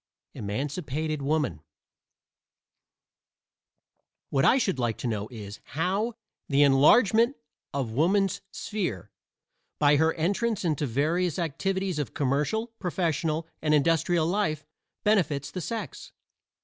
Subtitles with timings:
[0.33, 1.61] EMANCIPATED WOMAN
[4.31, 6.15] What I should like to know is, how
[6.49, 7.35] "the enlargement
[7.71, 9.11] of woman's sphere"
[9.77, 14.65] by her entrance into various activities of commercial, professional and industrial life
[15.03, 16.11] benefits the sex.